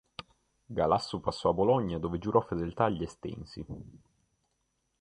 [0.71, 3.63] Galasso passò a Bologna dove giurò fedeltà agli Estensi.